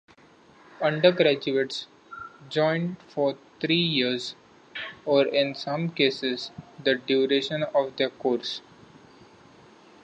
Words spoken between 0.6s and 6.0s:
Undergraduates join for three years, or in some